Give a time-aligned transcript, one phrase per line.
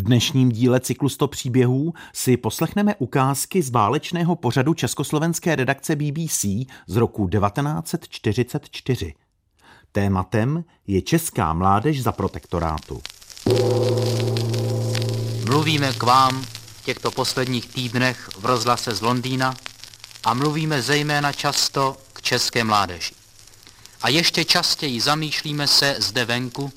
[0.00, 6.44] V dnešním díle cyklu 100 příběhů si poslechneme ukázky z válečného pořadu československé redakce BBC
[6.86, 9.14] z roku 1944.
[9.92, 13.02] Tématem je česká mládež za protektorátu.
[15.48, 19.54] Mluvíme k vám v těchto posledních týdnech v rozhlase z Londýna
[20.24, 23.14] a mluvíme zejména často k české mládeži.
[24.02, 26.72] A ještě častěji zamýšlíme se zde venku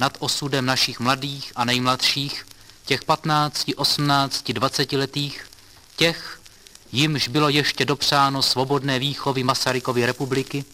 [0.00, 2.46] nad osudem našich mladých a nejmladších,
[2.86, 5.46] těch 15, 18, 20 letých,
[5.96, 6.40] těch,
[6.92, 10.64] jimž bylo ještě dopřáno svobodné výchovy Masarykovy republiky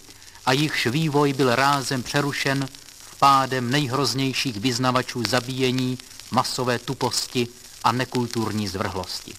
[0.46, 2.68] a jichž vývoj byl rázem přerušen
[3.12, 5.98] vpádem nejhroznějších vyznavačů zabíjení,
[6.30, 7.48] masové tuposti
[7.84, 9.32] a nekulturní zvrhlosti.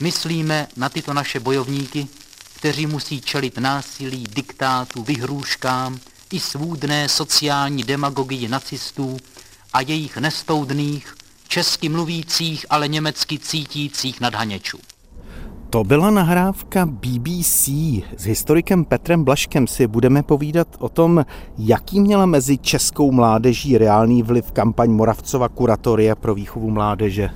[0.00, 2.08] Myslíme na tyto naše bojovníky,
[2.56, 6.00] kteří musí čelit násilí, diktátu, vyhrůžkám
[6.32, 9.18] i svůdné sociální demagogii nacistů
[9.72, 11.14] a jejich nestoudných,
[11.52, 14.78] česky mluvících, ale německy cítících nadhaněčů.
[15.70, 17.68] To byla nahrávka BBC.
[18.16, 21.24] S historikem Petrem Blaškem si budeme povídat o tom,
[21.58, 27.30] jaký měla mezi českou mládeží reálný vliv kampaň Moravcova kuratoria pro výchovu mládeže.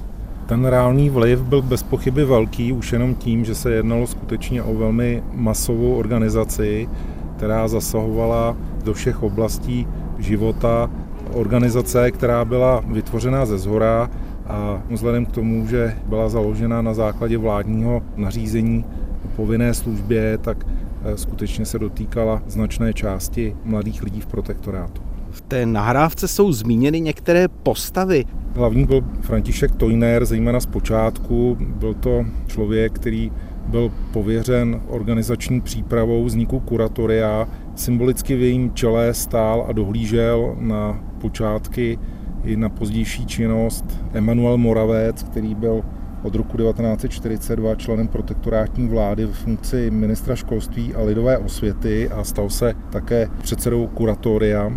[0.46, 4.74] Ten reálný vliv byl bez pochyby velký, už jenom tím, že se jednalo skutečně o
[4.74, 6.88] velmi masovou organizaci,
[7.36, 9.88] která zasahovala do všech oblastí
[10.18, 10.90] života.
[11.36, 14.10] Organizace, která byla vytvořena ze zhora
[14.46, 18.84] a vzhledem k tomu, že byla založena na základě vládního nařízení
[19.24, 20.66] o povinné službě, tak
[21.04, 25.02] eh, skutečně se dotýkala značné části mladých lidí v protektorátu.
[25.30, 28.24] V té nahrávce jsou zmíněny některé postavy.
[28.54, 31.56] Hlavní byl František Tojner, zejména z počátku.
[31.60, 33.32] Byl to člověk, který
[33.68, 37.48] byl pověřen organizační přípravou vzniku kuratoria.
[37.74, 41.98] Symbolicky v jejím čele stál a dohlížel na počátky
[42.44, 45.82] i na pozdější činnost Emanuel Moravec, který byl
[46.22, 52.50] od roku 1942 členem protektorátní vlády v funkci ministra školství a lidové osvěty a stal
[52.50, 54.72] se také předsedou kuratoria.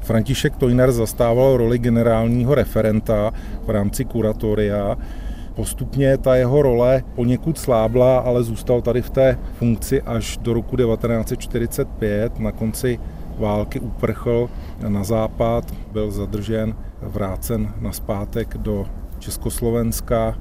[0.00, 3.32] František Tojner zastával roli generálního referenta
[3.66, 4.96] v rámci kuratoria.
[5.58, 10.76] Postupně ta jeho role poněkud slábla, ale zůstal tady v té funkci až do roku
[10.76, 12.38] 1945.
[12.38, 13.00] Na konci
[13.38, 14.50] války uprchl
[14.88, 18.86] na západ, byl zadržen, vrácen na zpátek do
[19.18, 20.38] Československa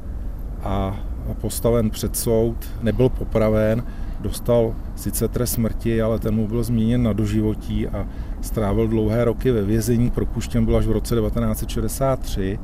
[0.63, 1.00] a
[1.41, 3.83] postaven před soud, nebyl popraven,
[4.19, 8.07] dostal sice trest smrti, ale ten mu byl změněn na doživotí a
[8.41, 12.59] strávil dlouhé roky ve vězení, propuštěn byl až v roce 1963.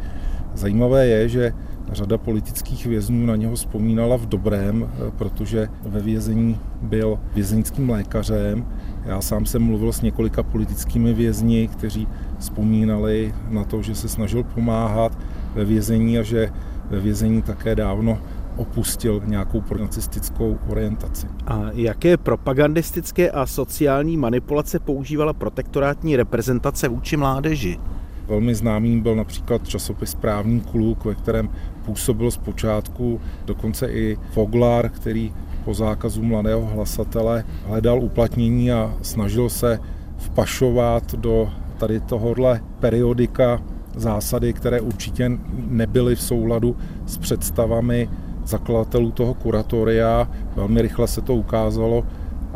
[0.53, 1.53] Zajímavé je, že
[1.91, 8.65] řada politických vězňů na něho vzpomínala v dobrém, protože ve vězení byl vězeňským lékařem.
[9.05, 12.07] Já sám jsem mluvil s několika politickými vězni, kteří
[12.39, 15.17] vzpomínali na to, že se snažil pomáhat
[15.55, 16.49] ve vězení a že
[16.89, 18.17] ve vězení také dávno
[18.57, 21.27] opustil nějakou pronacistickou orientaci.
[21.47, 27.79] A jaké propagandistické a sociální manipulace používala protektorátní reprezentace vůči mládeži?
[28.27, 31.49] Velmi známým byl například časopis Právní kluk, ve kterém
[31.85, 35.33] působil zpočátku dokonce i Foglar, který
[35.65, 39.79] po zákazu mladého hlasatele hledal uplatnění a snažil se
[40.17, 43.61] vpašovat do tady tohohle periodika
[43.95, 45.31] zásady, které určitě
[45.67, 48.09] nebyly v souladu s představami
[48.45, 50.27] zakladatelů toho kuratoria.
[50.55, 52.03] Velmi rychle se to ukázalo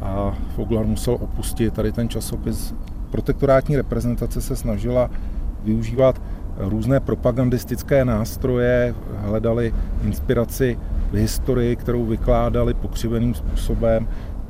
[0.02, 2.74] a Foglar musel opustit tady ten časopis.
[3.12, 5.10] Protektorátní reprezentace se snažila
[5.64, 6.22] využívat
[6.58, 9.74] různé propagandistické nástroje, hledali
[10.04, 10.80] inspiraci
[11.12, 14.08] v historii, kterou vykládali pokřiveným způsobem.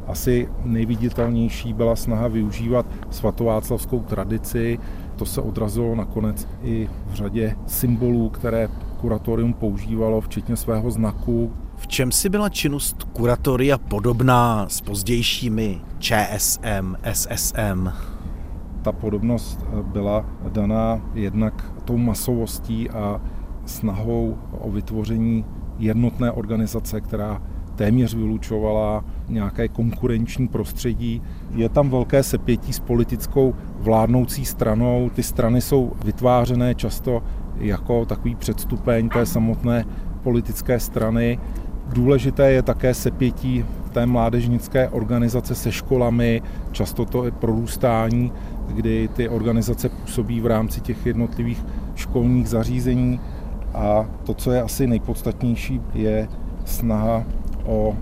[0.08, 4.80] Asi nejviditelnější byla snaha využívat svatováclavskou tradici.
[5.16, 8.70] To se odrazilo nakonec i v řadě symbolů, které
[9.02, 11.54] kuratorium používalo, včetně svého znaku.
[11.78, 17.90] V čem si byla činnost kuratoria podobná s pozdějšími ČSM, SSM?
[18.88, 23.22] Ta podobnost byla daná jednak tou masovostí a
[23.66, 25.46] snahou o vytvoření
[25.80, 27.42] jednotné organizace, která
[27.76, 31.22] téměř vylučovala nějaké konkurenční prostředí.
[31.52, 35.10] Je tam velké sepětí s politickou vládnoucí stranou.
[35.14, 37.24] Ty strany jsou vytvářené často
[37.58, 39.86] jako takový předstupeň té samotné
[40.24, 41.40] politické strany.
[41.94, 46.42] Důležité je také sepětí té mládežnické organizace se školami,
[46.72, 48.32] často to je prorůstání,
[48.68, 51.66] kdy ty organizace působí v rámci těch jednotlivých
[51.96, 53.20] školních zařízení
[53.74, 56.28] a to, co je asi nejpodstatnější, je
[56.66, 57.24] snaha
[57.66, 57.98] o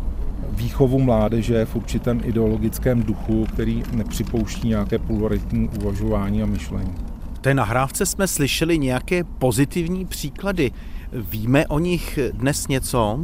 [0.52, 6.94] výchovu mládeže v určitém ideologickém duchu, který nepřipouští nějaké pluralitní uvažování a myšlení.
[7.42, 10.72] té nahrávce jsme slyšeli nějaké pozitivní příklady.
[11.14, 13.20] Víme o nich dnes něco?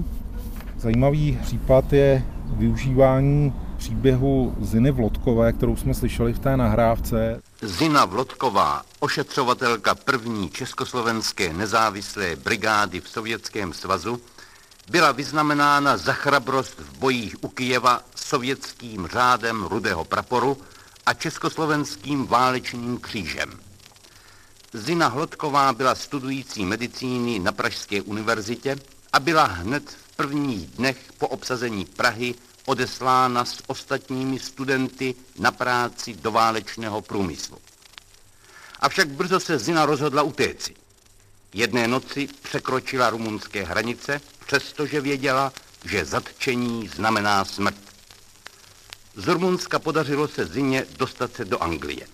[0.78, 2.24] Zajímavý případ je
[2.58, 7.42] využívání příběhu Ziny Vlodkové, kterou jsme slyšeli v té nahrávce.
[7.62, 14.22] Zina Vlodková, ošetřovatelka první československé nezávislé brigády v Sovětském svazu,
[14.90, 20.58] byla vyznamenána za chrabrost v bojích u Kijeva sovětským řádem rudého praporu
[21.06, 23.50] a československým válečným křížem.
[24.74, 28.76] Zina Hlodková byla studující medicíny na Pražské univerzitě
[29.14, 32.36] a byla hned v prvních dnech po obsazení Prahy
[32.72, 37.58] odeslána s ostatními studenty na práci do válečného průmyslu.
[38.80, 40.76] Avšak brzo se Zina rozhodla utéci.
[41.54, 45.54] Jedné noci překročila rumunské hranice, přestože věděla,
[45.86, 47.76] že zatčení znamená smrt.
[49.16, 52.08] Z Rumunska podařilo se Zině dostat se do Anglie.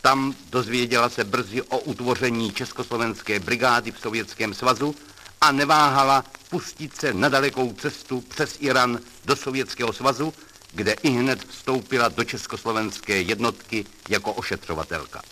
[0.00, 4.94] Tam dozvěděla se brzy o utvoření Československé brigády v Sovětském svazu
[5.40, 10.34] a neváhala pustit se na dalekou cestu přes Iran do Sovětského svazu,
[10.72, 15.22] kde i hned vstoupila do československé jednotky jako ošetřovatelka.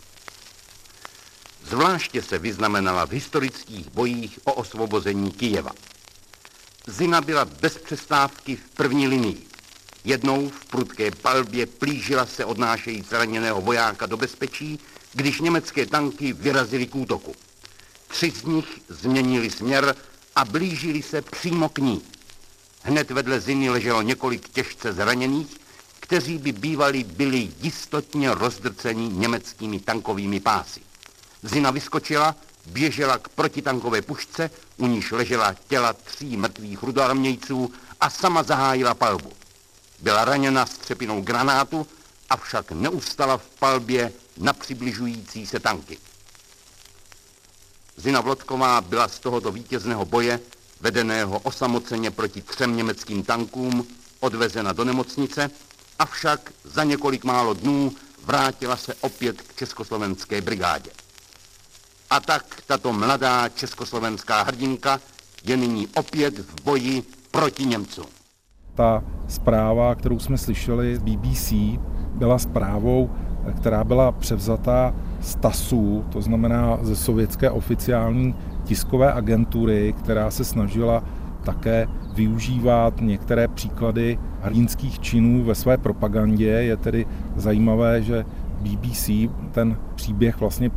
[1.65, 5.71] Zvláště se vyznamenala v historických bojích o osvobození Kijeva.
[6.87, 9.47] Zina byla bez přestávky v první linii.
[10.05, 14.79] Jednou v prudké palbě plížila se odnášejí zraněného vojáka do bezpečí,
[15.13, 17.35] když německé tanky vyrazily k útoku.
[18.09, 19.97] Tři z nich změnili směr
[20.37, 22.03] a blížili se přímo k ní.
[22.83, 25.57] Hned vedle Ziny leželo několik těžce zraněných,
[26.01, 30.81] kteří by bývali byli jistotně rozdrceni německými tankovými pásy.
[31.43, 38.43] Zina vyskočila, běžela k protitankové pušce, u níž ležela těla tří mrtvých rudoarmějců a sama
[38.43, 39.33] zahájila palbu.
[39.99, 41.87] Byla raněna střepinou granátu,
[42.31, 45.99] avšak neustala v palbě na přibližující se tanky.
[47.99, 50.41] Zina Vlodková byla z tohoto vítězného boje,
[50.81, 53.87] vedeného osamoceně proti třem německým tankům,
[54.21, 55.51] odvezena do nemocnice,
[55.99, 57.93] avšak za několik málo dnů
[58.25, 60.91] vrátila se opět k československé brigádě.
[62.11, 65.01] A tak tato mladá československá hrdinka
[65.45, 68.07] je nyní opět v boji proti Němcům.
[68.75, 71.53] Ta zpráva, kterou jsme slyšeli z BBC,
[72.15, 73.11] byla zprávou,
[73.57, 78.35] která byla převzata z TASu, to znamená ze sovětské oficiální
[78.65, 81.05] tiskové agentury, která se snažila
[81.45, 86.47] také využívat některé příklady hrdinských činů ve své propagandě.
[86.47, 87.07] Je tedy
[87.37, 88.25] zajímavé, že
[88.61, 89.11] BBC
[89.53, 90.71] ten příběh vlastně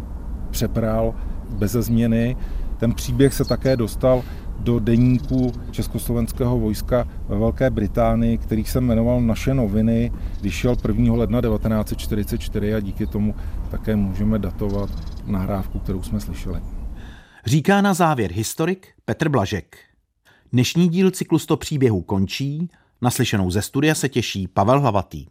[0.50, 1.14] přepral
[1.50, 2.36] bez změny.
[2.78, 4.24] Ten příběh se také dostal
[4.62, 10.12] do deníku československého vojska ve Velké Británii, který se jmenoval Naše noviny,
[10.42, 11.14] když šel 1.
[11.14, 13.36] ledna 1944 a díky tomu
[13.72, 14.90] také můžeme datovat
[15.26, 16.62] nahrávku, kterou jsme slyšeli.
[17.46, 19.78] Říká na závěr historik Petr Blažek.
[20.54, 22.70] Dnešní díl cyklu 100 příběhů končí,
[23.02, 25.26] naslyšenou ze studia se těší Pavel Hlavatý.